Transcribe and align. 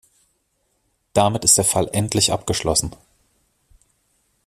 Damit 1.13 1.43
ist 1.43 1.57
der 1.59 1.63
Fall 1.63 1.87
endlich 1.93 2.31
abgeschlossen. 2.33 2.95